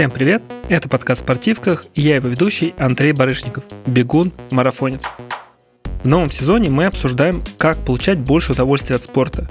[0.00, 0.42] Всем привет!
[0.70, 5.06] Это подкаст «Спортивках» и я его ведущий Андрей Барышников, бегун, марафонец.
[6.02, 9.50] В новом сезоне мы обсуждаем, как получать больше удовольствия от спорта.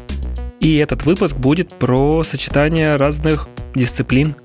[0.60, 4.36] И этот выпуск будет про сочетание разных дисциплин.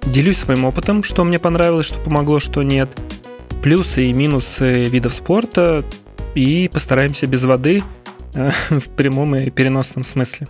[0.00, 2.98] Делюсь своим опытом, что мне понравилось, что помогло, что нет,
[3.62, 5.84] плюсы и минусы видов спорта,
[6.34, 7.82] и постараемся без воды
[8.32, 10.48] э, в прямом и переносном смысле.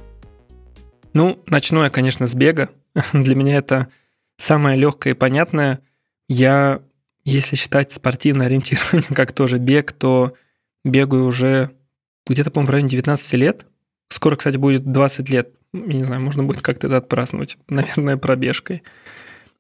[1.15, 2.69] Ну, начну я, конечно, с бега.
[3.13, 3.89] Для меня это
[4.41, 5.80] самое легкое и понятное.
[6.29, 6.83] Я,
[7.25, 10.35] если считать спортивное ориентирование как тоже бег, то
[10.85, 11.71] бегаю уже
[12.27, 13.67] где-то, по-моему, в районе 19 лет.
[14.09, 15.53] Скоро, кстати, будет 20 лет.
[15.73, 18.83] Не знаю, можно будет как-то это отпраздновать, наверное, пробежкой.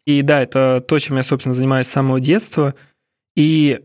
[0.06, 2.74] И да, это то, чем я, собственно, занимаюсь с самого детства.
[3.36, 3.80] И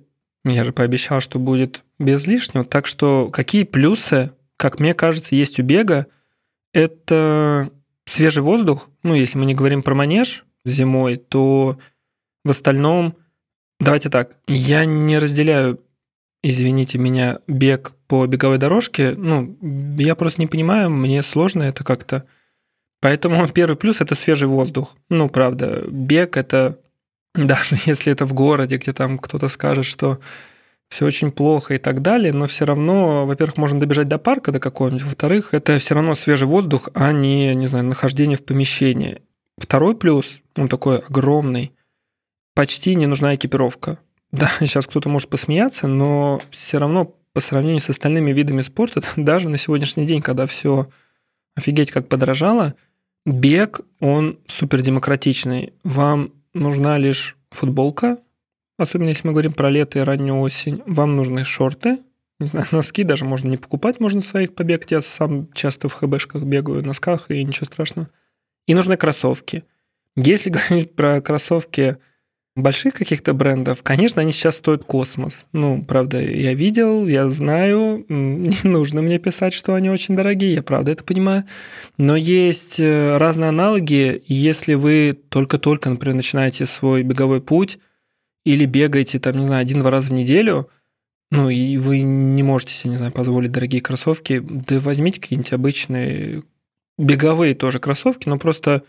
[0.45, 2.64] я же пообещал, что будет без лишнего.
[2.64, 6.08] Так что какие плюсы, как мне кажется, есть у бега,
[6.73, 7.70] это
[8.05, 8.89] свежий воздух.
[9.03, 11.77] Ну, если мы не говорим про манеж, зимой, то
[12.43, 13.16] в остальном,
[13.80, 15.80] давайте так, я не разделяю,
[16.44, 19.16] извините меня, бег по беговой дорожке.
[19.17, 19.57] Ну,
[19.97, 22.25] я просто не понимаю, мне сложно это как-то.
[23.02, 24.95] Поэтому первый плюс– это свежий воздух.
[25.09, 26.79] Ну, правда, бег– это
[27.35, 30.19] даже если это в городе, где там кто-то скажет, что
[30.88, 34.59] все очень плохо и так далее, но все равно, во-первых, можно добежать до парка до
[34.59, 39.22] какого-нибудь, во-вторых, это все равно свежий воздух, а не, не знаю, нахождение в помещении.
[39.58, 41.72] Второй плюс, он такой огромный,
[42.53, 44.00] почти не нужна экипировка.
[44.31, 49.47] Да, сейчас кто-то может посмеяться, но все равно по сравнению с остальными видами спорта, даже
[49.47, 50.89] на сегодняшний день, когда все
[51.56, 52.75] офигеть как подорожало,
[53.25, 55.73] бег, он супер демократичный.
[55.84, 58.17] Вам нужна лишь футболка,
[58.78, 60.81] особенно если мы говорим про лето и раннюю осень.
[60.86, 62.00] Вам нужны шорты,
[62.40, 64.92] не знаю, носки даже можно не покупать, можно своих побегать.
[64.92, 68.09] Я сам часто в ХБшках бегаю, в носках, и ничего страшного.
[68.67, 69.63] И нужны кроссовки.
[70.16, 71.97] Если говорить про кроссовки
[72.55, 75.45] больших каких-то брендов, конечно, они сейчас стоят космос.
[75.52, 80.63] Ну, правда, я видел, я знаю, не нужно мне писать, что они очень дорогие, я
[80.63, 81.44] правда это понимаю.
[81.97, 87.78] Но есть э, разные аналоги, если вы только-только, например, начинаете свой беговой путь
[88.45, 90.69] или бегаете, там, не знаю, один-два раза в неделю,
[91.31, 96.44] ну, и вы не можете себе, не знаю, позволить дорогие кроссовки, да возьмите какие-нибудь обычные
[96.97, 98.83] беговые тоже кроссовки, но просто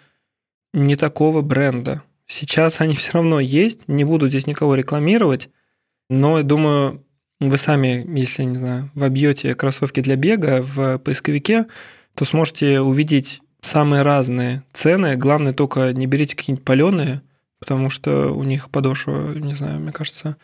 [0.73, 2.03] не такого бренда.
[2.27, 5.49] Сейчас они все равно есть, не буду здесь никого рекламировать,
[6.11, 7.05] но думаю,
[7.41, 11.67] вы сами, если, не знаю, вобьете кроссовки для бега в поисковике,
[12.15, 15.17] то сможете увидеть самые разные цены.
[15.17, 17.23] Главное только не берите какие-нибудь паленые,
[17.59, 20.37] потому что у них подошва, не знаю, мне кажется,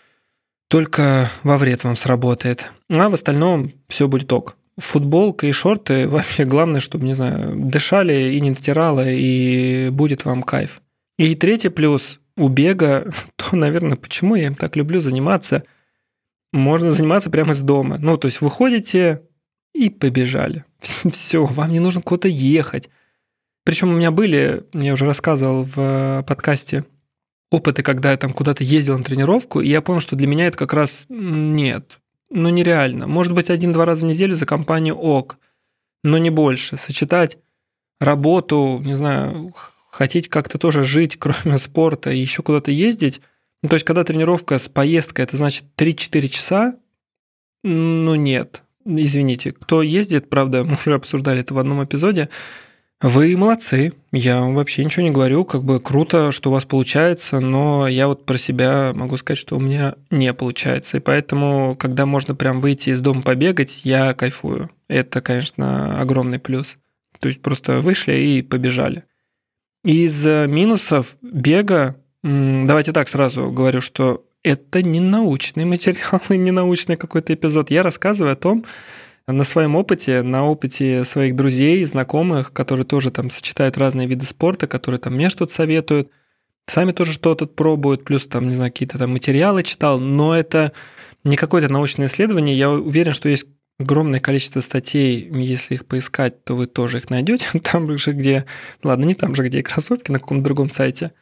[0.69, 2.71] только во вред вам сработает.
[2.91, 8.35] А в остальном все будет ок футболка и шорты вообще главное, чтобы, не знаю, дышали
[8.35, 10.81] и не натирало, и будет вам кайф.
[11.19, 15.65] И третий плюс у бега, то, наверное, почему я им так люблю заниматься,
[16.53, 17.99] можно заниматься прямо из дома.
[17.99, 19.23] Ну, то есть выходите
[19.75, 20.65] и побежали.
[20.81, 22.91] Все, вам не нужно куда-то ехать.
[23.65, 26.85] Причем у меня были, я уже рассказывал в подкасте,
[27.51, 30.59] опыты, когда я там куда-то ездил на тренировку, и я понял, что для меня это
[30.59, 32.01] как раз нет
[32.33, 33.07] ну, нереально.
[33.07, 35.39] Может быть, один-два раза в неделю за компанию ок,
[36.03, 36.77] но не больше.
[36.77, 37.39] Сочетать
[38.01, 39.53] работу, не знаю,
[39.91, 43.21] хотеть как-то тоже жить, кроме спорта, и еще куда-то ездить.
[43.63, 46.75] Ну, то есть, когда тренировка с поездкой, это значит 3-4 часа,
[47.63, 48.63] ну, нет.
[48.85, 52.29] Извините, кто ездит, правда, мы уже обсуждали это в одном эпизоде,
[53.03, 53.93] вы молодцы.
[54.13, 55.45] Я вообще ничего не говорю.
[55.45, 59.57] Как бы круто, что у вас получается, но я вот про себя могу сказать, что
[59.57, 60.99] у меня не получается.
[60.99, 64.71] И поэтому, когда можно прям выйти из дома побегать, я кайфую.
[64.89, 66.79] Это, конечно, огромный плюс.
[67.19, 69.05] То есть просто вышли и побежали.
[69.85, 76.97] Из минусов бега, давайте так сразу говорю, что это не научный материал и не научный
[76.97, 77.71] какой-то эпизод.
[77.71, 78.65] Я рассказываю о том,
[79.27, 84.67] на своем опыте, на опыте своих друзей, знакомых, которые тоже там сочетают разные виды спорта,
[84.67, 86.11] которые там мне что-то советуют,
[86.67, 90.73] сами тоже что-то пробуют, плюс там, не знаю, какие-то там материалы читал, но это
[91.25, 92.57] не какое-то научное исследование.
[92.57, 93.47] Я уверен, что есть
[93.79, 97.47] огромное количество статей, если их поискать, то вы тоже их найдете.
[97.61, 98.47] Там же, где...
[98.83, 101.13] Ладно, не там же, где и кроссовки, на каком-то другом сайте.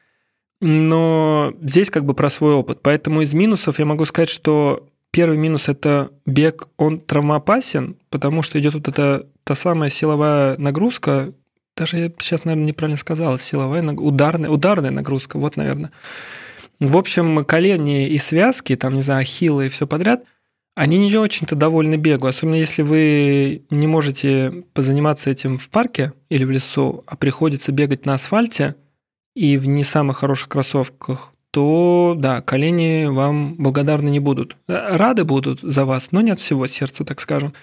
[0.61, 2.81] Но здесь как бы про свой опыт.
[2.83, 8.61] Поэтому из минусов я могу сказать, что Первый минус– это бег, он травмоопасен, потому что
[8.61, 11.33] идет вот эта та самая силовая нагрузка,
[11.77, 15.91] даже я сейчас, наверное, неправильно сказал, силовая, ударная, ударная нагрузка, вот, наверное.
[16.79, 20.25] В общем, колени и связки, там, не знаю, хилы и все подряд,
[20.77, 26.45] они не очень-то довольны бегу, особенно если вы не можете позаниматься этим в парке или
[26.45, 28.77] в лесу, а приходится бегать на асфальте,
[29.35, 34.57] и в не самых хороших кроссовках, то да, колени вам благодарны не будут.
[34.67, 37.55] Рады будут за вас, но не от всего сердца, так скажем.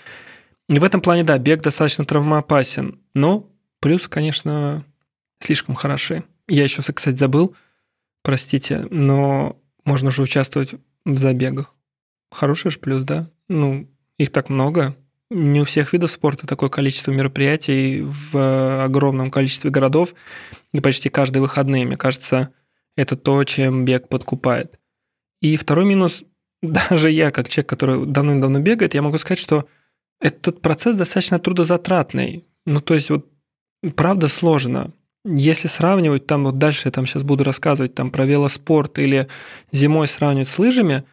[0.69, 3.49] И в этом плане, да, бег достаточно травмоопасен, но
[3.79, 4.83] плюс, конечно,
[5.39, 6.23] слишком хороши.
[6.49, 7.55] Я еще, кстати, забыл,
[8.23, 10.75] простите, но можно же участвовать
[11.05, 11.73] в забегах.
[12.31, 13.29] Хороший же плюс, да?
[13.47, 13.87] Ну,
[14.17, 14.95] их так много.
[15.29, 20.13] Не у всех видов спорта такое количество мероприятий в огромном количестве городов
[20.73, 21.85] и почти каждые выходные.
[21.85, 22.51] Мне кажется,
[22.97, 24.77] это то, чем бег подкупает.
[25.41, 26.23] И второй минус,
[26.61, 29.65] даже я, как человек, который давно-давно бегает, я могу сказать, что
[30.19, 32.43] этот процесс достаточно трудозатратный.
[32.65, 33.27] Ну, то есть вот
[33.95, 34.91] правда сложно.
[35.23, 39.27] Если сравнивать, там вот дальше я там сейчас буду рассказывать там про велоспорт или
[39.71, 41.03] зимой сравнивать с лыжами,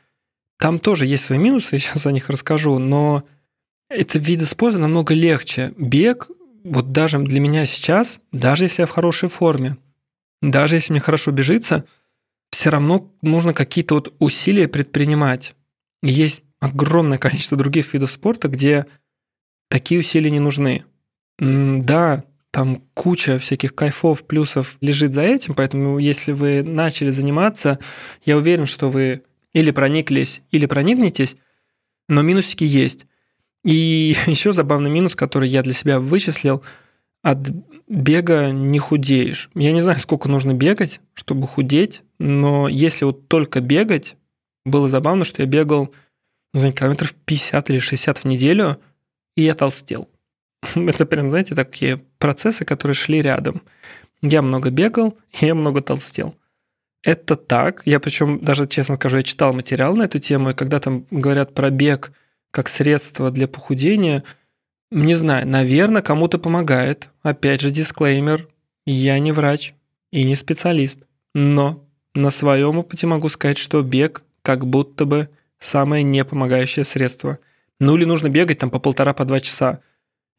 [0.58, 3.24] там тоже есть свои минусы, я сейчас о них расскажу, но
[3.90, 5.74] это виды спорта намного легче.
[5.76, 6.30] Бег,
[6.64, 9.76] вот даже для меня сейчас, даже если я в хорошей форме,
[10.50, 11.84] даже если мне хорошо бежится,
[12.50, 15.54] все равно нужно какие-то вот усилия предпринимать.
[16.02, 18.86] есть огромное количество других видов спорта, где
[19.68, 20.84] такие усилия не нужны.
[21.38, 27.78] Да, там куча всяких кайфов, плюсов лежит за этим, поэтому если вы начали заниматься,
[28.24, 31.36] я уверен, что вы или прониклись, или проникнетесь,
[32.08, 33.06] но минусики есть.
[33.64, 36.62] И еще забавный минус, который я для себя вычислил,
[37.22, 37.38] от
[37.88, 39.50] бега не худеешь.
[39.54, 44.16] Я не знаю, сколько нужно бегать, чтобы худеть, но если вот только бегать,
[44.64, 45.92] было забавно, что я бегал
[46.54, 48.78] не знаю, километров 50 или 60 в неделю,
[49.36, 50.08] и я толстел.
[50.74, 53.60] Это прям, знаете, такие процессы, которые шли рядом.
[54.22, 56.36] Я много бегал, и я много толстел.
[57.02, 57.82] Это так.
[57.84, 61.54] Я причем даже, честно скажу, я читал материал на эту тему, и когда там говорят
[61.54, 62.12] про бег
[62.50, 64.22] как средство для похудения,
[64.94, 67.10] не знаю, наверное, кому-то помогает.
[67.22, 68.48] Опять же, дисклеймер.
[68.86, 69.74] Я не врач
[70.12, 71.02] и не специалист.
[71.34, 77.38] Но на своем опыте могу сказать, что бег как будто бы самое непомогающее средство.
[77.80, 79.80] Ну или нужно бегать там по полтора, по два часа.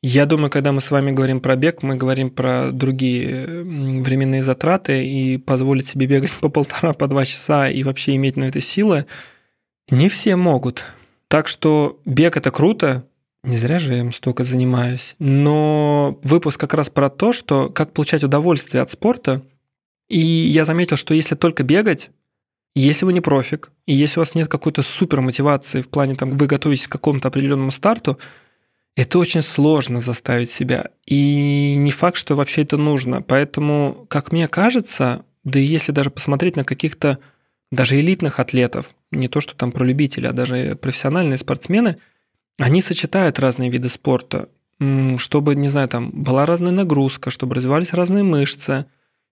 [0.02, 5.06] Я думаю, когда мы с вами говорим про бег, мы говорим про другие временные затраты
[5.06, 9.06] и позволить себе бегать по полтора, по два часа и вообще иметь на это силы,
[9.90, 10.86] не все могут.
[11.28, 13.06] Так что бег– это круто,
[13.46, 15.16] не зря же я им столько занимаюсь.
[15.20, 19.42] Но выпуск как раз про то, что как получать удовольствие от спорта.
[20.08, 22.12] И я заметил, что если только бегать,
[22.76, 26.32] если вы не профик, и если у вас нет какой-то супер мотивации в плане, там,
[26.32, 28.20] вы готовитесь к какому-то определенному старту,
[28.96, 30.90] это очень сложно заставить себя.
[31.06, 33.22] И не факт, что вообще это нужно.
[33.22, 37.20] Поэтому, как мне кажется, да и если даже посмотреть на каких-то
[37.72, 41.98] даже элитных атлетов, не то что там про любителей, а даже профессиональные спортсмены,
[42.58, 44.48] они сочетают разные виды спорта,
[45.18, 48.86] чтобы, не знаю, там была разная нагрузка, чтобы развивались разные мышцы,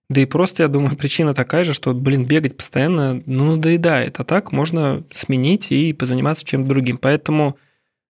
[0.08, 4.20] да и просто, я думаю, причина такая же, что, блин, бегать постоянно, ну, надоедает.
[4.20, 6.98] А так можно сменить и позаниматься чем-то другим.
[6.98, 7.58] Поэтому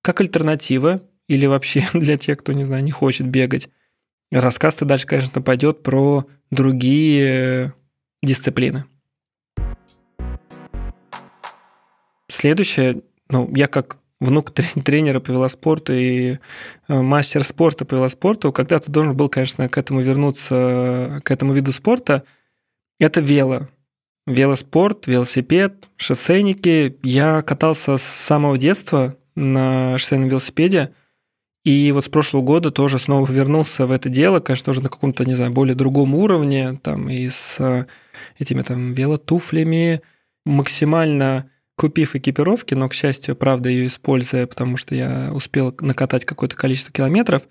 [0.02, 3.69] как альтернатива или вообще для тех, кто, не знаю, не хочет бегать,
[4.32, 7.72] рассказ-то дальше, конечно, пойдет про другие
[8.22, 8.84] дисциплины.
[12.28, 14.50] Следующее, ну, я как внук
[14.85, 16.38] тренера по велоспорту и
[16.88, 21.73] э, мастер спорта по велоспорту, когда-то должен был, конечно, к этому вернуться, к этому виду
[21.73, 22.25] спорта.
[22.99, 23.69] Это вело.
[24.26, 26.97] Велоспорт, велосипед, шоссейники.
[27.02, 30.93] Я катался с самого детства на шоссейном велосипеде.
[31.64, 35.25] И вот с прошлого года тоже снова вернулся в это дело, конечно, уже на каком-то,
[35.25, 37.87] не знаю, более другом уровне, там и с э,
[38.38, 40.02] этими там велотуфлями,
[40.45, 46.57] максимально купив экипировки, но, к счастью, правда, ее используя, потому что я успел накатать какое-то
[46.57, 47.49] количество километров,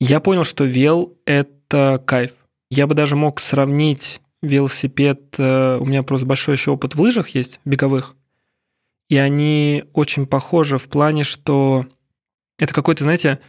[0.00, 2.32] я понял, что вел– это кайф.
[2.70, 7.30] Я бы даже мог сравнить велосипед, э, у меня просто большой еще опыт в лыжах
[7.30, 8.14] есть, беговых,
[9.08, 11.86] и они очень похожи в плане, что
[12.58, 13.40] это какое-то, знаете,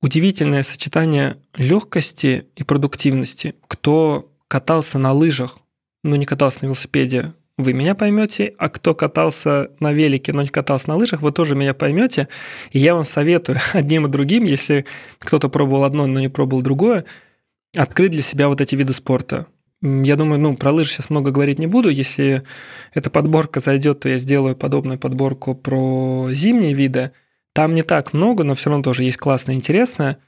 [0.00, 3.56] удивительное сочетание легкости и продуктивности.
[3.66, 5.58] Кто катался на лыжах,
[6.02, 10.48] но не катался на велосипеде, вы меня поймете, а кто катался на велике, но не
[10.48, 12.28] катался на лыжах, вы тоже меня поймете.
[12.70, 14.86] И я вам советую одним и другим, если
[15.18, 17.04] кто-то пробовал одно, но не пробовал другое,
[17.76, 19.46] открыть для себя вот эти виды спорта.
[19.82, 21.88] Я думаю, ну, про лыжи сейчас много говорить не буду.
[21.88, 22.44] Если
[22.94, 27.10] эта подборка зайдет, то я сделаю подобную подборку про зимние виды.
[27.52, 30.18] Там не так много, но все равно тоже есть классное, интересное.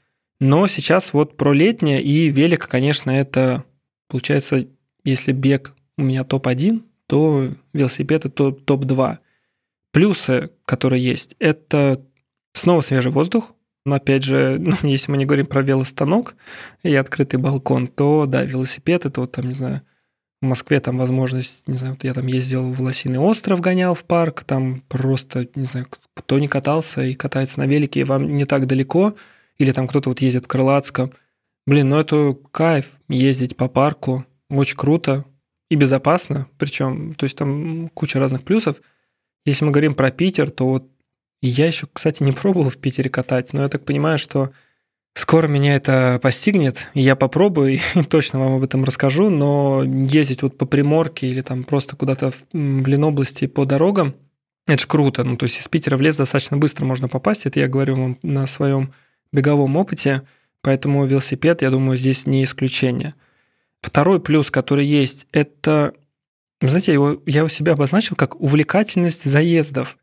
[0.41, 3.63] Но сейчас вот про летнее и велик, конечно, это
[4.09, 4.67] получается,
[5.05, 9.17] если бег у меня топ-1, то велосипед это топ-2.
[9.91, 12.01] Плюсы, которые есть, это
[12.53, 13.53] снова свежий воздух,
[13.85, 16.35] но опять же, ну, если мы не говорим про велостанок
[16.83, 19.81] и открытый балкон, то да, велосипед это вот там, не знаю,
[20.41, 24.03] В Москве там возможность, не знаю, вот я там ездил в Лосиный остров, гонял в
[24.03, 28.45] парк, там просто, не знаю, кто не катался и катается на велике, и вам не
[28.45, 29.15] так далеко,
[29.57, 31.13] или там кто-то вот ездит в Крылатском.
[31.65, 35.25] Блин, ну это кайф ездить по парку, очень круто
[35.75, 38.81] и безопасно, причем, то есть там куча разных плюсов.
[39.45, 40.87] Если мы говорим про Питер, то вот
[41.41, 44.51] я еще, кстати, не пробовал в Питере катать, но я так понимаю, что
[45.17, 50.57] Скоро меня это постигнет, я попробую и точно вам об этом расскажу, но ездить вот
[50.57, 54.13] по Приморке или там просто куда-то в Ленобласти по дорогам,
[54.67, 55.23] это же круто.
[55.23, 58.17] Ну, то есть из Питера в лес достаточно быстро можно попасть, это я говорю вам
[58.23, 58.93] на своем
[59.31, 60.23] беговом опыте,
[60.61, 63.15] поэтому велосипед, я думаю, здесь не исключение.
[63.81, 65.93] Второй плюс, который есть, это,
[66.61, 69.97] знаете, его, я у себя обозначил как увлекательность заездов.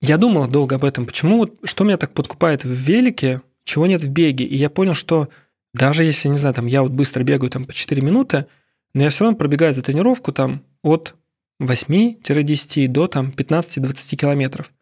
[0.00, 4.10] Я думал долго об этом, почему, что меня так подкупает в велике, чего нет в
[4.10, 4.44] беге.
[4.44, 5.28] И я понял, что
[5.74, 8.46] даже если, не знаю, там я вот быстро бегаю там по 4 минуты,
[8.94, 11.14] но я все равно пробегаю за тренировку там от
[11.62, 14.72] 8-10 до там 15-20 километров.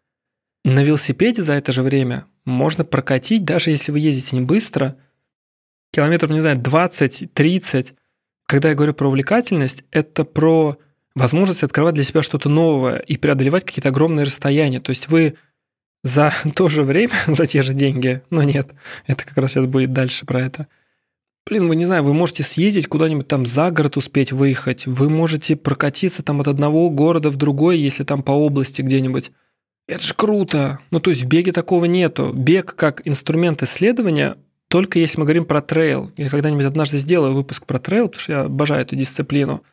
[0.63, 4.97] На велосипеде за это же время можно прокатить, даже если вы ездите не быстро,
[5.91, 7.93] километров, не знаю, 20-30.
[8.45, 10.77] Когда я говорю про увлекательность, это про
[11.15, 14.79] возможность открывать для себя что-то новое и преодолевать какие-то огромные расстояния.
[14.79, 15.35] То есть вы
[16.03, 18.73] за то же время, за те же деньги, но нет,
[19.07, 20.67] это как раз сейчас будет дальше про это.
[21.47, 25.55] Блин, вы не знаю, вы можете съездить куда-нибудь там за город успеть выехать, вы можете
[25.55, 29.31] прокатиться там от одного города в другой, если там по области где-нибудь.
[29.87, 30.79] Это ж круто.
[30.89, 32.31] Ну, то есть в беге такого нету.
[32.33, 34.37] Бег как инструмент исследования
[34.67, 36.11] только если мы говорим про трейл.
[36.17, 39.63] Я когда-нибудь однажды сделаю выпуск про трейл, потому что я обожаю эту дисциплину.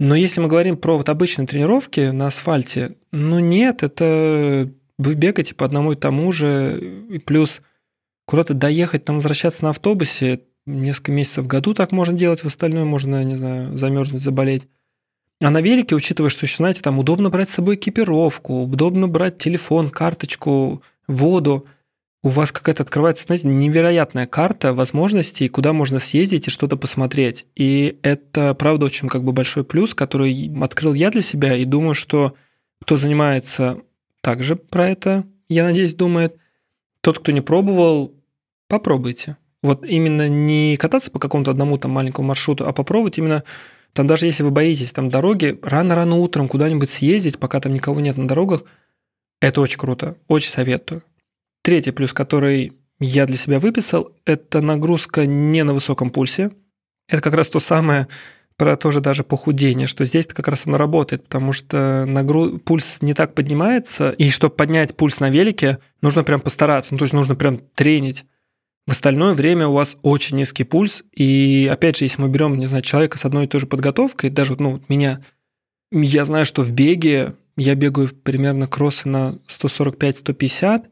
[0.00, 5.54] Но если мы говорим про вот обычные тренировки на асфальте, ну нет, это вы бегаете
[5.54, 7.62] по одному и тому же, и плюс
[8.26, 12.84] куда-то доехать, там возвращаться на автобусе, несколько месяцев в году так можно делать, в остальное
[12.84, 14.68] можно, не знаю, замерзнуть, заболеть.
[15.40, 19.38] А на велике, учитывая, что еще, знаете, там удобно брать с собой экипировку, удобно брать
[19.38, 21.66] телефон, карточку, воду,
[22.28, 27.46] у вас какая-то открывается, знаете, невероятная карта возможностей, куда можно съездить и что-то посмотреть.
[27.56, 31.94] И это, правда, очень как бы большой плюс, который открыл я для себя, и думаю,
[31.94, 32.34] что
[32.82, 33.78] кто занимается
[34.20, 36.36] также про это, я надеюсь, думает.
[37.00, 38.12] Тот, кто не пробовал,
[38.68, 39.38] попробуйте.
[39.62, 43.42] Вот именно не кататься по какому-то одному там маленькому маршруту, а попробовать именно
[43.94, 48.18] там даже если вы боитесь там дороги, рано-рано утром куда-нибудь съездить, пока там никого нет
[48.18, 48.64] на дорогах,
[49.40, 51.02] это очень круто, очень советую.
[51.68, 56.50] Третий плюс, который я для себя выписал, это нагрузка не на высоком пульсе.
[57.10, 58.08] Это как раз то самое,
[58.56, 62.58] про тоже даже похудение, что здесь как раз оно работает, потому что нагруз...
[62.64, 67.04] пульс не так поднимается, и чтобы поднять пульс на велике, нужно прям постараться, ну, то
[67.04, 68.24] есть нужно прям тренить.
[68.86, 72.66] В остальное время у вас очень низкий пульс, и опять же, если мы берем, не
[72.66, 75.20] знаю, человека с одной и той же подготовкой, даже ну, вот меня,
[75.92, 80.86] я знаю, что в беге я бегаю примерно кроссы на 145-150,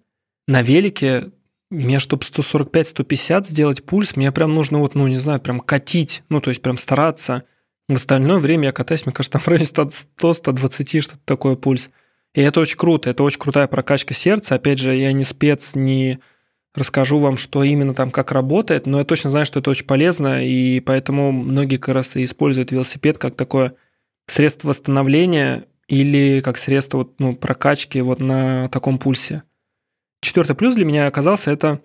[0.47, 1.31] на велике
[1.71, 6.41] мне, чтобы 145-150 сделать пульс, мне прям нужно вот, ну, не знаю, прям катить, ну,
[6.41, 7.45] то есть прям стараться–
[7.89, 11.91] в остальное время я катаюсь, мне кажется, там в районе 100-120, что-то такое пульс.
[12.35, 14.57] И это очень круто, это очень крутая прокачка сердца.
[14.57, 16.19] Опять же, я не спец, не
[16.75, 20.45] расскажу вам, что именно там как работает, но я точно знаю, что это очень полезно,
[20.45, 23.75] и поэтому многие как раз и используют велосипед как такое
[24.27, 29.45] средство восстановления или как средство вот, ну, прокачки вот на таком пульсе.
[30.21, 31.81] Четвертый плюс для меня оказался это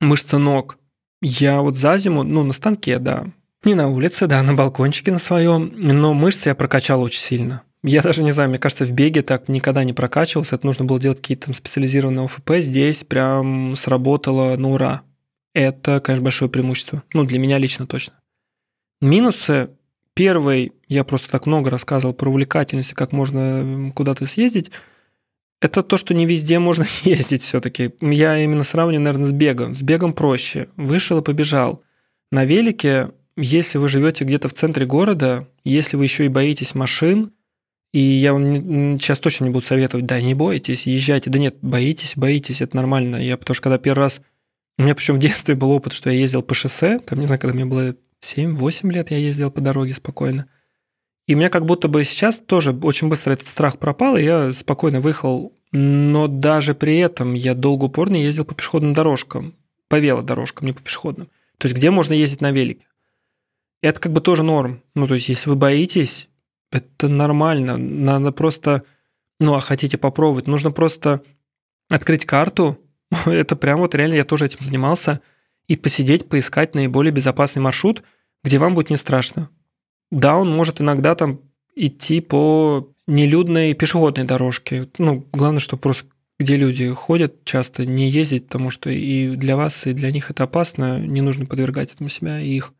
[0.00, 0.78] мышцы ног.
[1.22, 3.26] Я вот за зиму, ну, на станке, да,
[3.64, 7.62] не на улице, да, на балкончике на своем, но мышцы я прокачал очень сильно.
[7.82, 10.98] Я даже не знаю, мне кажется, в беге так никогда не прокачивался, это нужно было
[10.98, 15.02] делать какие-то там специализированные ОФП, здесь прям сработало на ура.
[15.54, 17.02] Это, конечно, большое преимущество.
[17.12, 18.14] Ну, для меня лично точно.
[19.00, 19.70] Минусы.
[20.14, 24.70] Первый, я просто так много рассказывал про увлекательность, как можно куда-то съездить.
[25.60, 27.92] Это то, что не везде можно ездить все-таки.
[28.00, 29.74] Я именно сравниваю, наверное, с бегом.
[29.74, 30.68] С бегом проще.
[30.76, 31.82] Вышел и побежал.
[32.30, 37.32] На велике если вы живете где-то в центре города, если вы еще и боитесь машин,
[37.92, 41.30] и я вам сейчас точно не буду советовать, да, не бойтесь, езжайте.
[41.30, 43.16] Да нет, боитесь, боитесь, это нормально.
[43.16, 44.22] Я потому что когда первый раз...
[44.78, 47.40] У меня причем в детстве был опыт, что я ездил по шоссе, там, не знаю,
[47.40, 50.46] когда мне было 7-8 лет, я ездил по дороге спокойно.
[51.26, 54.52] И у меня как будто бы сейчас тоже очень быстро этот страх пропал, и я
[54.52, 55.52] спокойно выехал.
[55.72, 59.54] Но даже при этом я долго упорно ездил по пешеходным дорожкам,
[59.88, 61.28] по велодорожкам, не по пешеходным.
[61.58, 62.86] То есть где можно ездить на велике.
[63.82, 64.82] Это как бы тоже норм.
[64.94, 66.28] Ну, то есть, если вы боитесь,
[66.70, 67.76] это нормально.
[67.76, 68.84] Надо просто,
[69.38, 71.22] ну, а хотите попробовать, нужно просто
[71.90, 72.78] открыть карту.
[73.26, 75.20] это прям вот реально я тоже этим занимался.
[75.66, 78.02] И посидеть, поискать наиболее безопасный маршрут,
[78.44, 79.50] где вам будет не страшно.
[80.10, 81.40] Да, он может иногда там
[81.74, 84.88] идти по нелюдной пешеходной дорожке.
[84.98, 86.06] Ну, главное, что просто
[86.38, 90.44] где люди ходят, часто не ездить, потому что и для вас, и для них это
[90.44, 92.72] опасно, не нужно подвергать этому себя и их.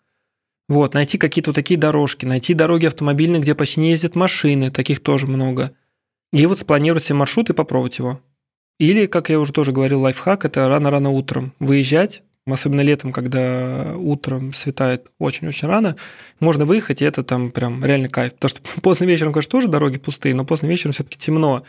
[0.68, 5.26] Вот, найти какие-то такие дорожки, найти дороги автомобильные, где почти не ездят машины, таких тоже
[5.26, 5.73] много.
[6.33, 8.21] И вот спланировать себе маршрут и попробовать его.
[8.78, 12.23] Или, как я уже тоже говорил, лайфхак– это рано-рано утром выезжать,
[12.55, 15.97] особенно летом, когда утром светает очень-очень рано,
[16.38, 18.35] можно выехать, и это там прям реально кайф.
[18.35, 21.65] Потому что поздно вечером, конечно, тоже дороги пустые, но поздно вечером все-таки темно.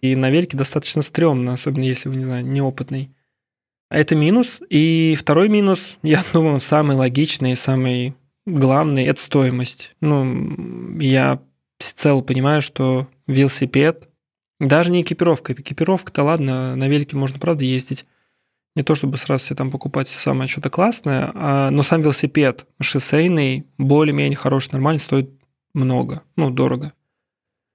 [0.00, 3.10] И на велике достаточно стрёмно, особенно если вы, не знаю, неопытный.
[3.90, 4.62] А это минус.
[4.70, 8.14] И второй минус, я думаю, самый логичный и самый
[8.46, 9.94] главный– это стоимость.
[10.00, 11.40] Ну, я
[11.78, 14.08] всецело понимаю, что велосипед,
[14.60, 18.06] даже не экипировка, экипировка-то ладно, на велике можно, правда, ездить,
[18.74, 23.66] не то чтобы сразу себе там покупать самое что-то классное, а, но сам велосипед шоссейный,
[23.78, 25.30] более-менее хороший, нормальный, стоит
[25.74, 26.92] много, ну, дорого.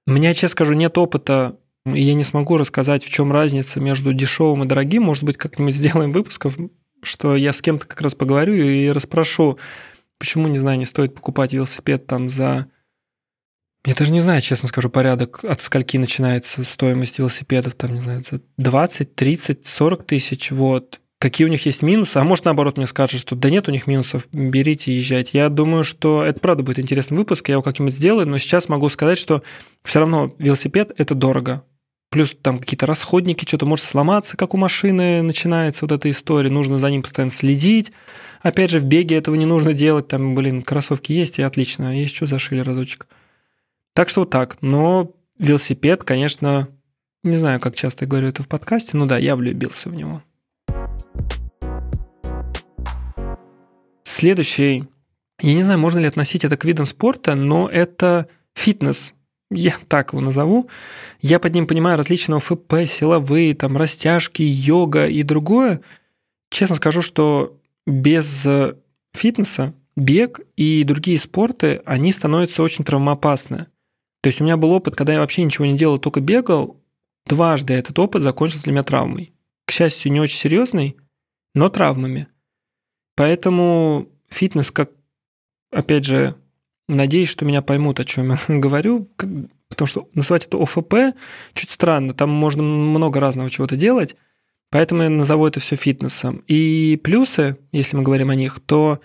[0.06, 4.12] У меня, честно скажу, нет опыта, и я не смогу рассказать, в чем разница между
[4.12, 5.04] дешевым и дорогим.
[5.04, 6.58] Может быть, как-нибудь сделаем выпусков,
[7.02, 9.58] что я с кем-то как раз поговорю и расспрошу,
[10.18, 12.66] почему, не знаю, не стоит покупать велосипед там за
[13.84, 18.22] я даже не знаю, честно скажу, порядок, от скольки начинается стоимость велосипедов, там, не знаю,
[18.58, 21.00] 20, 30, 40 тысяч, вот.
[21.18, 23.86] Какие у них есть минусы, а может, наоборот, мне скажут, что да нет у них
[23.86, 25.36] минусов, берите и езжайте.
[25.36, 28.88] Я думаю, что это правда будет интересный выпуск, я его как-нибудь сделаю, но сейчас могу
[28.88, 29.42] сказать, что
[29.84, 31.62] все равно велосипед– это дорого.
[32.10, 36.78] Плюс там какие-то расходники, что-то может сломаться, как у машины начинается вот эта история, нужно
[36.78, 37.92] за ним постоянно следить.
[38.42, 42.16] Опять же, в беге этого не нужно делать, там, блин, кроссовки есть, и отлично, есть
[42.16, 43.06] что зашили разочек.
[43.94, 44.58] Так что вот так.
[44.60, 46.68] Но велосипед, конечно,
[47.22, 50.22] не знаю, как часто я говорю это в подкасте, но да, я влюбился в него.
[54.04, 54.84] Следующий,
[55.40, 59.14] я не знаю, можно ли относить это к видам спорта, но это фитнес.
[59.50, 60.68] Я так его назову.
[61.20, 65.80] Я под ним понимаю различные ОФП, силовые, там, растяжки, йога и другое.
[66.50, 68.46] Честно скажу, что без
[69.12, 73.66] фитнеса бег и другие спорты, они становятся очень травмоопасны.
[74.22, 76.80] То есть у меня был опыт, когда я вообще ничего не делал, только бегал.
[77.26, 79.32] Дважды этот опыт закончился для меня травмой.
[79.66, 80.96] К счастью, не очень серьезный,
[81.54, 82.28] но травмами.
[83.16, 84.90] Поэтому фитнес, как,
[85.70, 86.34] опять же,
[86.88, 89.08] надеюсь, что меня поймут, о чем я говорю,
[89.68, 91.16] потому что называть это ОФП
[91.54, 94.16] чуть странно, там можно много разного чего-то делать,
[94.70, 96.42] поэтому я назову это все фитнесом.
[96.46, 99.00] И плюсы, если мы говорим о них, то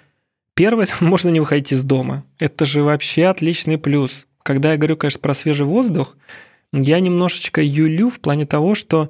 [0.55, 2.25] первое, можно не выходить из дома.
[2.39, 4.27] Это же вообще отличный плюс.
[4.45, 6.17] Когда я говорю, конечно, про свежий воздух,
[6.71, 9.09] я немножечко юлю в плане того, что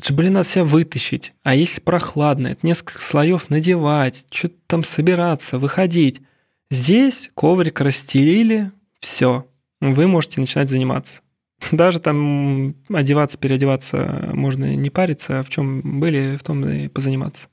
[0.00, 1.34] это же, блин, надо себя вытащить.
[1.44, 6.20] А если прохладно, это несколько слоев надевать, что-то там собираться, выходить.
[6.68, 9.46] Здесь коврик расстелили, все,
[9.80, 11.22] вы можете начинать заниматься.
[11.70, 17.46] Даже там одеваться, переодеваться можно не париться, а в чем были, в том и позаниматься.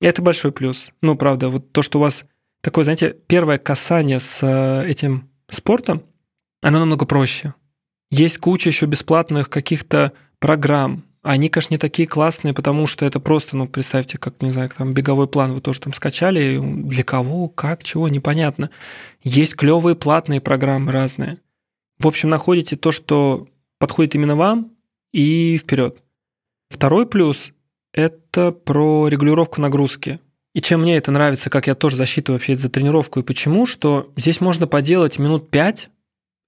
[0.00, 0.90] Это большой плюс.
[1.02, 2.26] Ну, правда, вот то, что у вас
[2.62, 6.02] такое, знаете, первое касание с э, этим спортом,
[6.62, 7.54] оно намного проще.
[8.10, 11.04] Есть куча еще бесплатных каких-то программ.
[11.22, 14.94] Они, конечно, не такие классные, потому что это просто, ну, представьте, как, не знаю, там
[14.94, 18.70] беговой план вы тоже там скачали, для кого, как, чего, непонятно.
[19.22, 21.38] Есть клевые платные программы разные.
[21.98, 24.72] В общем, находите то, что подходит именно вам,
[25.12, 25.98] и вперед.
[26.68, 27.52] Второй плюс–
[27.92, 30.20] это про регулировку нагрузки.
[30.54, 34.12] И чем мне это нравится, как я тоже засчитываю вообще за тренировку и почему, что
[34.16, 35.90] здесь можно поделать минут пять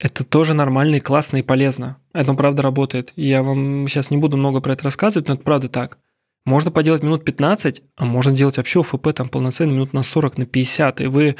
[0.00, 1.98] это тоже нормально и классно и полезно.
[2.14, 3.12] Это правда работает.
[3.16, 5.98] Я вам сейчас не буду много про это рассказывать, но это правда так.
[6.46, 10.46] Можно поделать минут 15, а можно делать вообще УФП там полноценно минут на 40, на
[10.46, 11.02] 50.
[11.02, 11.36] И вы,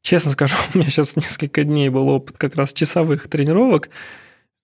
[0.00, 3.90] честно скажу, у меня сейчас несколько дней был опыт как раз часовых тренировок.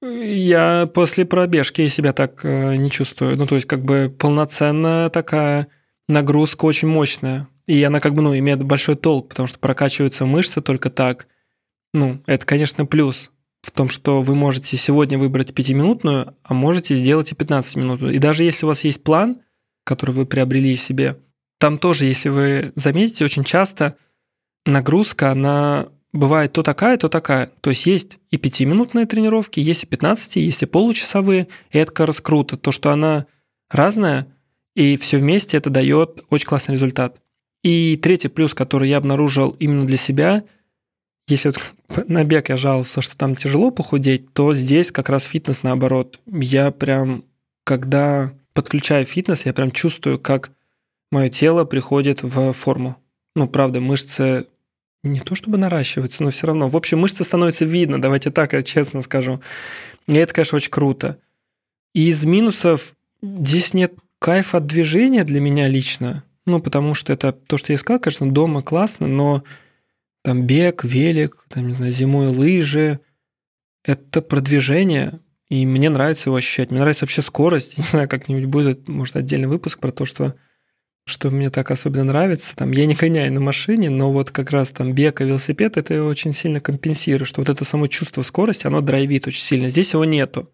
[0.01, 3.37] Я после пробежки себя так э, не чувствую.
[3.37, 5.69] Ну, то есть, как бы полноценная такая
[6.09, 7.47] нагрузка очень мощная.
[7.67, 11.27] И она как бы, ну, имеет большой толк, потому что прокачиваются мышцы только так–
[11.92, 13.31] ну, это, конечно, плюс
[13.62, 18.03] в том, что вы можете сегодня выбрать пятиминутную, а можете сделать и 15 минут.
[18.03, 19.40] И даже если у вас есть план,
[19.85, 21.18] который вы приобрели себе,
[21.59, 23.96] там тоже, если вы заметите, очень часто
[24.64, 27.51] нагрузка, она бывает то такая, то такая.
[27.61, 32.07] То есть есть и пятиминутные тренировки, есть и 15, есть и получасовые, и это как
[32.07, 32.57] раз круто.
[32.57, 33.27] То, что она
[33.70, 34.29] разная,
[34.74, 37.20] и все вместе это дает очень классный результат.
[37.64, 40.44] И третий плюс, который я обнаружил именно для себя–
[41.29, 45.62] если вот на бег я жаловался, что там тяжело похудеть, то здесь как раз фитнес
[45.62, 46.19] наоборот.
[46.27, 47.25] Я прям,
[47.64, 50.51] когда подключаю фитнес, я прям чувствую, как
[51.12, 52.97] мое тело приходит в форму.
[53.37, 54.47] Ну, правда, мышцы
[55.05, 56.69] не то чтобы наращиваются, но все равно.
[56.69, 59.41] В общем, мышцы становятся видно, давайте так, я честно скажу.
[60.07, 61.19] И это, конечно, очень круто.
[61.95, 66.25] И из минусов здесь нет кайфа от движения для меня лично.
[66.47, 69.45] Ну, потому что это то, что я сказал, конечно, дома классно, но
[70.22, 73.00] там бег, велик, там, не знаю, зимой лыжи,
[73.85, 76.70] это продвижение, и мне нравится его ощущать.
[76.70, 77.78] Мне нравится вообще скорость.
[77.78, 80.35] Не знаю, как-нибудь будет, может, отдельный выпуск про то, что
[81.09, 82.54] что мне так особенно нравится.
[82.54, 86.04] Там, я не гоняю на машине, но вот как раз там бег и велосипед, это
[86.04, 89.70] очень сильно компенсирует, что вот это само чувство скорости, оно драйвит очень сильно.
[89.70, 90.52] Здесь его нету.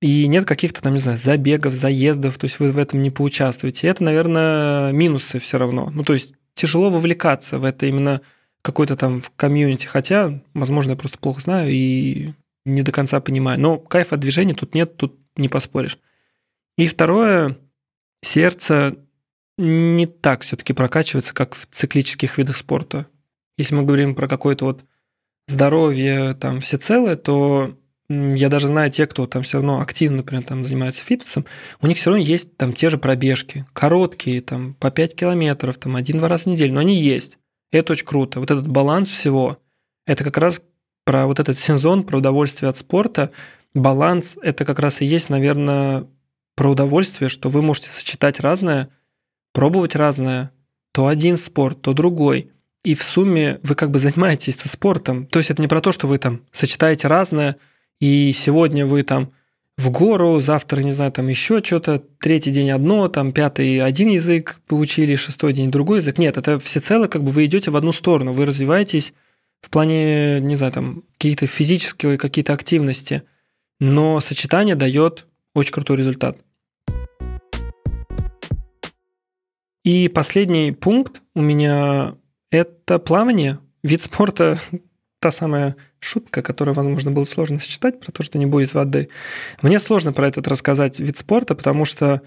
[0.00, 3.88] И нет каких-то там, не знаю, забегов, заездов, то есть вы в этом не поучаствуете.
[3.88, 5.90] Это, наверное, минусы все равно.
[5.92, 8.22] Ну, то есть тяжело вовлекаться в это именно
[8.62, 12.32] какой-то там в комьюнити, хотя, возможно, я просто плохо знаю и
[12.64, 13.60] не до конца понимаю.
[13.60, 15.98] Но кайфа от движения тут нет, тут не поспоришь.
[16.76, 17.56] И второе,
[18.22, 18.96] сердце
[19.56, 23.06] не так все-таки прокачивается, как в циклических видах спорта.
[23.56, 24.84] Если мы говорим про какое-то вот
[25.48, 27.76] здоровье там всецелое, то
[28.08, 31.44] я даже знаю те, кто там все равно активно, например, там занимается фитнесом,
[31.82, 35.96] у них все равно есть там те же пробежки, короткие, там по 5 километров, там
[35.96, 37.38] один-два раза в неделю, но они есть.
[37.70, 38.40] Это очень круто.
[38.40, 39.58] Вот этот баланс всего,
[40.06, 40.62] это как раз
[41.04, 43.30] про вот этот сезон, про удовольствие от спорта.
[43.74, 46.06] Баланс– это как раз и есть, наверное,
[46.54, 48.88] про удовольствие, что вы можете сочетать разное,
[49.52, 50.50] пробовать разное,
[50.92, 52.50] то один спорт, то другой.
[52.84, 55.26] И в сумме вы как бы занимаетесь спортом.
[55.26, 57.56] То есть это не про то, что вы там сочетаете разное,
[58.00, 59.32] и сегодня вы там
[59.78, 64.60] в гору, завтра, не знаю, там еще что-то, третий день одно, там пятый один язык
[64.66, 66.18] получили, шестой день другой язык.
[66.18, 69.14] Нет, это всецело как бы вы идете в одну сторону, вы развиваетесь
[69.60, 73.22] в плане, не знаю, там какие-то физические какие-то активности,
[73.78, 76.38] но сочетание дает очень крутой результат.
[79.84, 82.16] И последний пункт у меня–
[82.50, 83.60] это плавание.
[83.84, 84.58] Вид спорта
[85.20, 89.08] та самая шутка, которую, возможно, было сложно сочетать, про то, что не будет воды.
[89.62, 92.22] Мне сложно про этот рассказать вид спорта, потому что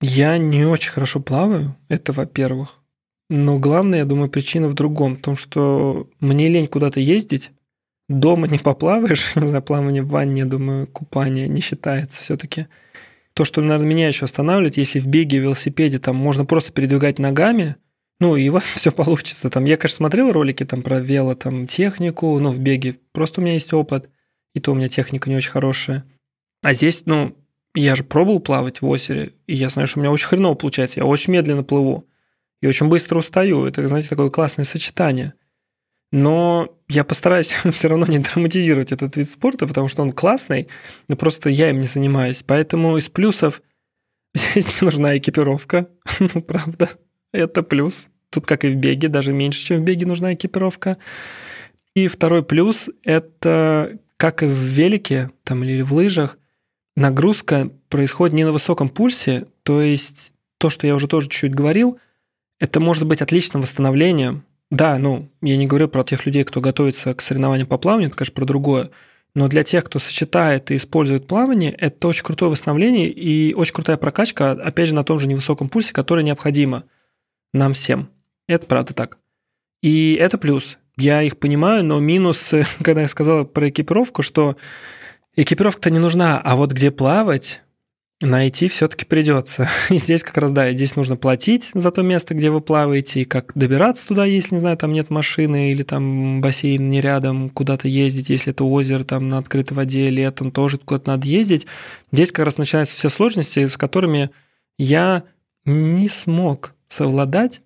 [0.00, 2.80] я не очень хорошо плаваю, это во-первых.
[3.30, 7.52] Но главная, я думаю, причина в другом, в том, что мне лень куда-то ездить,
[8.08, 12.66] дома не поплаваешь, за плавание в ванне, я думаю, купание не считается все таки
[13.32, 17.18] То, что, наверное, меня еще останавливает, если в беге, в велосипеде там можно просто передвигать
[17.18, 17.76] ногами,
[18.20, 19.50] ну, и у вас все получится.
[19.50, 22.96] Там, я, конечно, смотрел ролики там про вело, там, технику, ну, в беге.
[23.12, 24.08] Просто у меня есть опыт,
[24.54, 26.04] и то у меня техника не очень хорошая.
[26.62, 27.36] А здесь, ну,
[27.74, 31.00] я же пробовал плавать в озере, и я знаю, что у меня очень хреново получается.
[31.00, 32.06] Я очень медленно плыву
[32.62, 33.66] и очень быстро устаю.
[33.66, 35.34] Это, знаете, такое классное сочетание.
[36.12, 40.68] Но я постараюсь все равно не драматизировать этот вид спорта, потому что он классный,
[41.08, 42.44] но просто я им не занимаюсь.
[42.46, 43.60] Поэтому из плюсов
[44.34, 45.88] здесь нужна экипировка,
[46.20, 46.90] ну, правда.
[47.34, 48.10] Это плюс.
[48.30, 50.98] Тут, как и в беге, даже меньше, чем в беге нужна экипировка.
[51.94, 56.38] И второй плюс– это, как и в велике там, или в лыжах,
[56.96, 61.98] нагрузка происходит не на высоком пульсе, то есть то, что я уже тоже чуть-чуть говорил,
[62.60, 64.44] это может быть отличным восстановлением.
[64.70, 68.16] Да, ну, я не говорю про тех людей, кто готовится к соревнованиям по плаванию, это,
[68.16, 68.90] конечно, про другое.
[69.34, 73.96] Но для тех, кто сочетает и использует плавание, это очень крутое восстановление и очень крутая
[73.96, 76.84] прокачка, опять же, на том же невысоком пульсе, который необходимо
[77.54, 78.10] нам всем.
[78.46, 79.18] Это правда так.
[79.82, 80.78] И это плюс.
[80.96, 84.56] Я их понимаю, но минус, когда я сказал про экипировку, что
[85.36, 87.62] экипировка-то не нужна, а вот где плавать,
[88.20, 89.68] найти все-таки придется.
[89.90, 93.24] И здесь как раз, да, здесь нужно платить за то место, где вы плаваете, и
[93.24, 97.88] как добираться туда, если, не знаю, там нет машины, или там бассейн не рядом, куда-то
[97.88, 101.66] ездить, если это озеро там на открытой воде, летом тоже куда-то надо ездить.
[102.12, 104.30] Здесь как раз начинаются все сложности, с которыми
[104.78, 105.24] я
[105.64, 107.60] не смог совладать,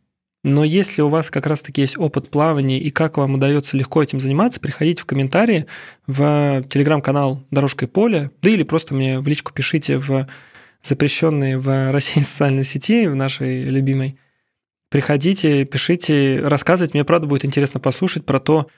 [0.45, 4.21] но если у вас как раз-таки есть опыт плавания и как вам удается легко этим
[4.21, 5.67] заниматься, приходите в комментарии
[6.07, 10.29] в телеграм-канал «Дорожка и поле», да или просто мне в личку пишите в
[10.83, 14.19] запрещенные в России социальной сети, в нашей любимой.
[14.91, 16.97] Приходите, пишите, рассказывайте.
[16.97, 18.69] Мне, правда, будет интересно послушать про то,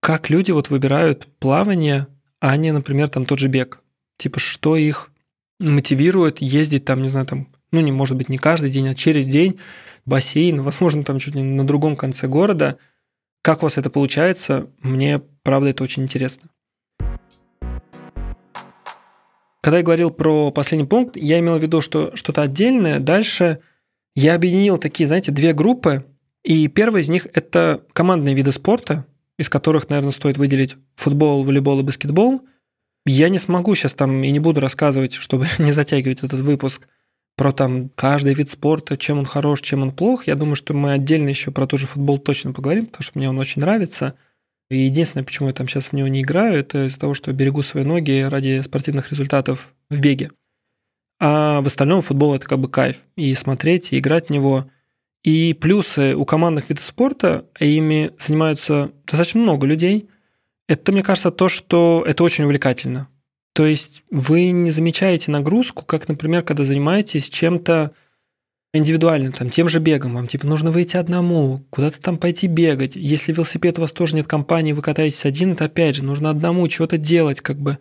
[0.00, 2.06] как люди вот выбирают плавание,
[2.38, 3.80] а не, например, там тот же бег.
[4.18, 5.10] Типа, что их
[5.58, 9.26] мотивирует ездить там, не знаю, там ну, не может быть не каждый день, а через
[9.26, 9.58] день
[10.06, 12.78] бассейн, возможно, там чуть ли на другом конце города.
[13.42, 14.68] Как у вас это получается?
[14.80, 16.48] Мне, правда, это очень интересно.
[19.60, 23.00] Когда я говорил про последний пункт, я имел в виду, что что-то отдельное.
[23.00, 23.60] Дальше
[24.14, 26.04] я объединил такие, знаете, две группы.
[26.44, 29.04] И первая из них– это командные виды спорта,
[29.36, 32.40] из которых, наверное, стоит выделить футбол, волейбол и баскетбол.
[33.04, 36.88] Я не смогу сейчас там и не буду рассказывать, чтобы не затягивать этот выпуск–
[37.38, 40.26] про там каждый вид спорта, чем он хорош, чем он плох.
[40.26, 43.30] Я думаю, что мы отдельно еще про тот же футбол точно поговорим, потому что мне
[43.30, 44.14] он очень нравится.
[44.70, 47.62] И единственное, почему я там сейчас в него не играю, это из-за того, что берегу
[47.62, 50.32] свои ноги ради спортивных результатов в беге.
[51.20, 53.02] А в остальном футбол это как бы кайф.
[53.16, 54.68] И смотреть, и играть в него.
[55.22, 60.08] И плюсы у командных видов спорта, а ими занимаются достаточно много людей,
[60.66, 63.08] это, мне кажется, то, что это очень увлекательно.
[63.58, 67.90] То есть вы не замечаете нагрузку, как, например, когда занимаетесь чем-то
[68.72, 70.14] индивидуальным, там, тем же бегом.
[70.14, 72.94] Вам типа нужно выйти одному, куда-то там пойти бегать.
[72.94, 76.68] Если велосипед у вас тоже нет компании, вы катаетесь один, это опять же нужно одному
[76.68, 77.80] чего-то делать, как бы.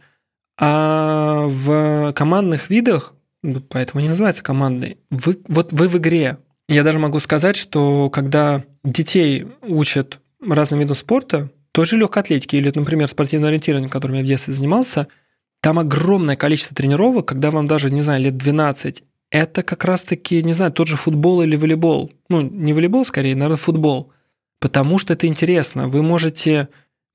[0.60, 3.14] А в командных видах,
[3.44, 6.40] ну, поэтому не называется командный, вы, вот вы в игре.
[6.68, 12.56] Я даже могу сказать, что когда детей учат разным видам спорта, той же легкой атлетики
[12.56, 15.08] или, например, спортивное ориентирование, которым я в детстве занимался–
[15.62, 19.04] там огромное количество тренировок, когда вам даже, не знаю, лет 12.
[19.30, 22.12] Это как раз-таки, не знаю, тот же футбол или волейбол.
[22.30, 24.14] Ну, не волейбол, скорее, наверное, футбол.
[24.60, 25.88] Потому что это интересно.
[25.88, 26.70] Вы можете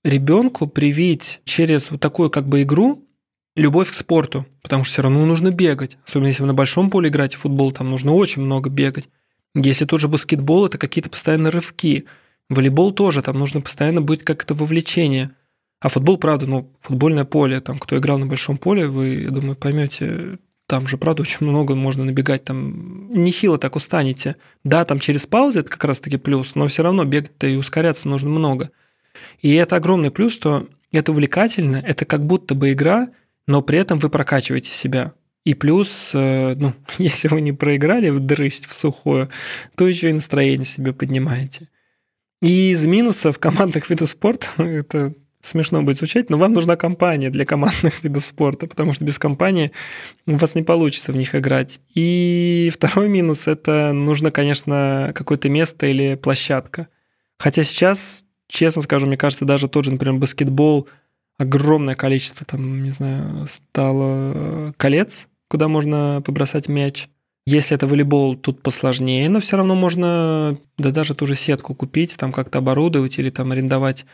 [0.04, 3.08] ребенку привить через вот такую как бы игру
[3.54, 5.96] любовь к спорту, потому что все равно нужно бегать.
[6.06, 9.08] Особенно если вы на большом поле играете в футбол, там нужно очень много бегать.
[9.54, 12.06] Если тот же баскетбол, это какие-то постоянные рывки.
[12.48, 15.30] Волейбол тоже, там нужно постоянно быть как это вовлечение–
[15.82, 19.56] а футбол, правда, ну, футбольное поле, там, кто играл на большом поле, вы, я думаю,
[19.56, 24.36] поймете, там же, правда, очень много можно набегать, там нехило так устанете.
[24.62, 28.30] Да, там через паузы это как раз-таки плюс, но все равно бегать-то и ускоряться нужно
[28.30, 28.70] много.
[29.40, 33.08] И это огромный плюс, что это увлекательно, это как будто бы игра,
[33.48, 35.14] но при этом вы прокачиваете себя.
[35.44, 39.30] И плюс, э, ну, если вы не проиграли в дрысть в сухую,
[39.76, 41.68] то еще и настроение себе поднимаете.
[42.40, 47.44] И из минусов командных видов спорта, это смешно будет звучать, но вам нужна компания для
[47.44, 49.72] командных видов спорта, потому что без компании
[50.26, 51.80] у вас не получится в них играть.
[51.94, 56.88] И второй минус– это нужно, конечно, какое-то место или площадка.
[57.38, 60.88] Хотя сейчас, честно скажу, мне кажется, даже тот же, например, баскетбол,
[61.38, 67.08] огромное количество, там, не знаю, стало колец, куда можно побросать мяч.
[67.44, 72.16] Если это волейбол, тут посложнее, но все равно можно, да даже ту же сетку купить,
[72.16, 74.06] там как-то оборудовать или там арендовать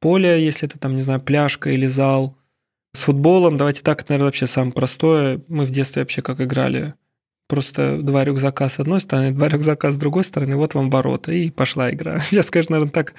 [0.00, 2.36] поле, если это там, не знаю, пляжка или зал.
[2.94, 5.40] С футболом, давайте так, это, наверное, вообще самое простое.
[5.48, 6.94] Мы в детстве вообще как играли.
[7.48, 11.50] Просто два рюкзака с одной стороны, два рюкзака с другой стороны, вот вам ворота, и
[11.50, 12.18] пошла игра.
[12.20, 13.14] Сейчас, конечно, наверное, так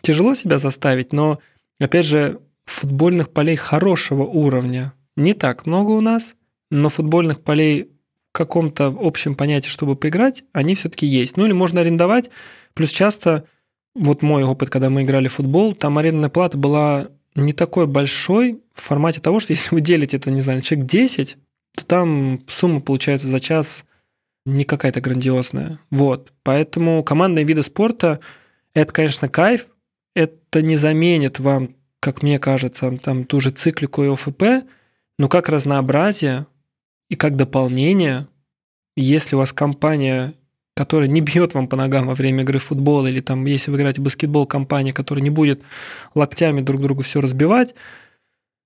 [0.00, 1.40] тяжело себя заставить, но,
[1.78, 6.36] опять же, футбольных полей хорошего уровня не так много у нас,
[6.70, 7.90] но футбольных полей
[8.30, 11.36] в каком-то общем понятии, чтобы поиграть, они все-таки есть.
[11.36, 12.30] Ну или можно арендовать,
[12.74, 13.44] плюс часто
[13.98, 18.60] вот мой опыт, когда мы играли в футбол, там арендная плата была не такой большой
[18.74, 21.36] в формате того, что если вы делите это, не знаю, человек 10,
[21.76, 23.84] то там сумма получается за час
[24.44, 25.78] не какая-то грандиозная.
[25.90, 26.32] Вот.
[26.42, 28.20] Поэтому командные виды спорта–
[28.74, 29.66] это, конечно, кайф,
[30.14, 34.64] это не заменит вам, как мне кажется, там ту же циклику и ОФП,
[35.18, 36.46] но как разнообразие
[37.08, 38.28] и как дополнение,
[38.96, 40.34] если у вас компания
[40.76, 43.78] который не бьет вам по ногам во время игры в футбол, или там, если вы
[43.78, 45.62] играете в баскетбол, компания, которая не будет
[46.14, 47.74] локтями друг другу все разбивать,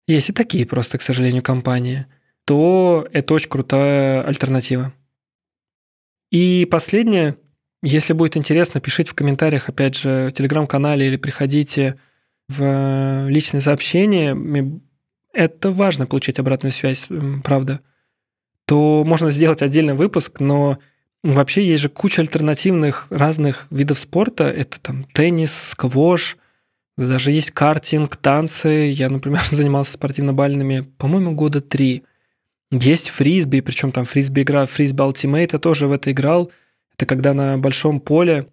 [0.08, 2.06] есть и такие просто, к сожалению, компании,
[2.44, 4.92] то это очень крутая альтернатива.
[6.32, 7.36] И последнее,
[7.80, 11.96] если будет интересно, пишите в комментариях, опять же, в телеграм-канале или приходите
[12.48, 14.36] в личные сообщения.
[15.32, 17.08] Это важно получить обратную связь,
[17.44, 17.80] правда.
[18.66, 20.78] То можно сделать отдельный выпуск, но
[21.22, 24.44] Вообще есть же куча альтернативных разных видов спорта.
[24.44, 26.38] Это там теннис, сквош,
[26.96, 28.90] даже есть картинг, танцы.
[28.94, 32.04] Я, например, занимался спортивно-бальными, по-моему, года три.
[32.70, 36.50] Есть фрисби, причем там фрисби игра, фрисби Ultimate, я тоже в это играл.
[36.96, 38.46] Это когда на большом поле,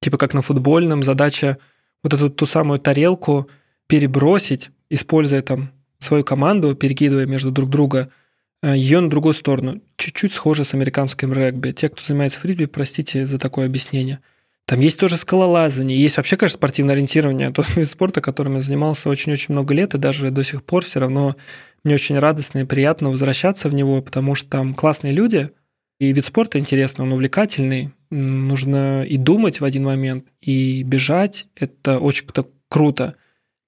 [0.00, 1.58] типа как на футбольном, задача
[2.02, 3.50] вот эту ту самую тарелку
[3.88, 8.10] перебросить, используя там свою команду, перекидывая между друг друга–
[8.62, 9.80] ее на другую сторону.
[9.96, 11.72] Чуть-чуть схоже с американским регби.
[11.72, 14.20] Те, кто занимается фрисби, простите за такое объяснение.
[14.66, 17.50] Там есть тоже скалолазание, есть вообще, конечно, спортивное ориентирование.
[17.54, 20.98] Тот вид спорта, которым я занимался очень-очень много лет, и даже до сих пор все
[20.98, 21.36] равно
[21.84, 25.50] мне очень радостно и приятно возвращаться в него, потому что там классные люди,
[26.00, 27.90] и вид спорта интересный, он увлекательный.
[28.10, 31.46] Нужно и думать в один момент, и бежать.
[31.54, 32.26] Это очень
[32.68, 33.14] круто.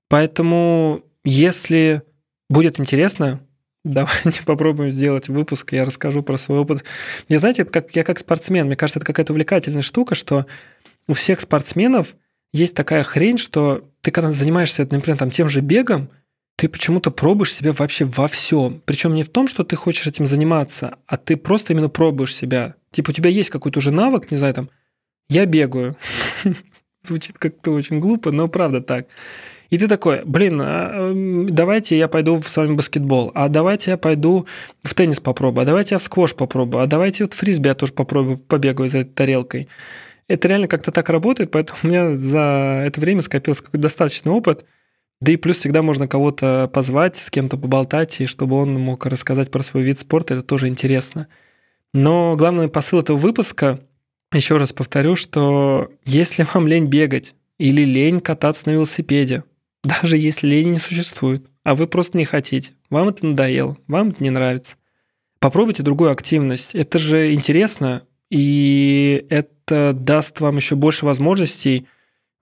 [0.08, 2.02] Поэтому, если
[2.50, 3.40] будет интересно,
[3.88, 6.84] давайте попробуем сделать выпуск, я расскажу про свой опыт.
[7.28, 10.46] Не знаете, это как, я как спортсмен, мне кажется, это какая-то увлекательная штука, что
[11.06, 12.14] у всех спортсменов
[12.52, 16.10] есть такая хрень, что ты когда занимаешься, например, там, тем же бегом,
[16.56, 18.82] ты почему-то пробуешь себя вообще во всем.
[18.84, 22.74] Причем не в том, что ты хочешь этим заниматься, а ты просто именно пробуешь себя.
[22.90, 24.70] Типа у тебя есть какой-то уже навык, не знаю, там,
[25.28, 25.96] я бегаю.
[27.02, 29.06] Звучит как-то очень глупо, но правда так.
[29.70, 31.12] И ты такой, блин, а,
[31.50, 34.46] давайте я пойду с вами в баскетбол, а давайте я пойду
[34.82, 37.92] в теннис попробую, а давайте я в сквош попробую, а давайте вот фрисби я тоже
[37.92, 39.68] попробую, побегаю за этой тарелкой.
[40.26, 44.64] Это реально как-то так работает, поэтому у меня за это время скопился какой-то достаточный опыт.
[45.20, 49.50] Да и плюс всегда можно кого-то позвать, с кем-то поболтать, и чтобы он мог рассказать
[49.50, 51.28] про свой вид спорта, это тоже интересно.
[51.92, 53.80] Но главный посыл этого выпуска,
[54.32, 59.42] еще раз повторю, что если вам лень бегать или лень кататься на велосипеде,
[59.84, 64.22] даже если лени не существует, а вы просто не хотите, вам это надоело, вам это
[64.22, 64.76] не нравится,
[65.38, 66.74] попробуйте другую активность.
[66.74, 71.86] Это же интересно, и это даст вам еще больше возможностей.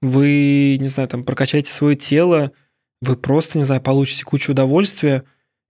[0.02, 2.52] Вы, не знаю, там прокачаете свое тело,
[3.00, 5.24] вы просто, не знаю, получите кучу удовольствия,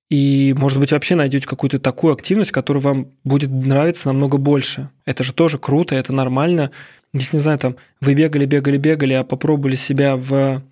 [0.09, 4.91] и, может быть, вообще найдете какую-то такую активность, которая вам будет нравиться намного больше.
[5.05, 6.71] Это же тоже круто, это нормально.
[7.13, 10.63] Если, не знаю, там, вы бегали, бегали, бегали, а попробовали себя в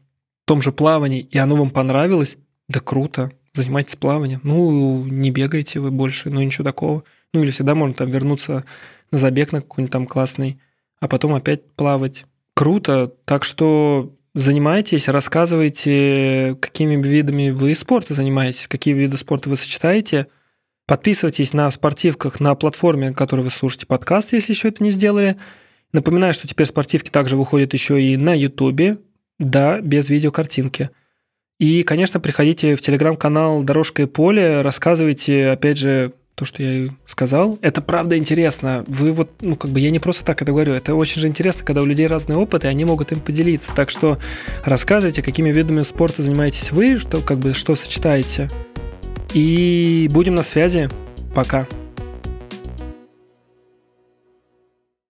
[0.44, 2.36] том же плавании, и оно вам понравилось,
[2.68, 4.40] да круто, занимайтесь плаванием.
[4.42, 7.04] Ну, не бегайте вы больше, ну ничего такого.
[7.32, 8.64] Ну, или всегда можно там вернуться
[9.10, 10.58] на забег на какой-нибудь там классный,
[11.00, 12.26] а потом опять плавать.
[12.54, 20.28] Круто, так что занимайтесь, рассказывайте, какими видами вы спорта занимаетесь, какие виды спорта вы сочетаете.
[20.86, 25.36] Подписывайтесь на спортивках на платформе, на которой вы слушаете подкаст, если еще это не сделали.
[25.92, 28.98] Напоминаю, что теперь спортивки также выходят еще и на Ютубе.
[29.38, 30.90] Да, без видеокартинки.
[31.58, 36.90] И, конечно, приходите в телеграм-канал «Дорожка и поле», рассказывайте, опять же, то, что я и
[37.06, 37.58] сказал.
[37.62, 38.84] Это правда интересно.
[38.88, 40.72] Вы вот, ну, как бы я не просто так это говорю.
[40.72, 43.70] Это очень же интересно, когда у людей разные опыты, и они могут им поделиться.
[43.74, 44.18] Так что
[44.64, 48.50] рассказывайте, какими видами спорта занимаетесь вы, что, как бы, что сочетаете.
[49.32, 50.88] И будем на связи.
[51.34, 51.68] Пока.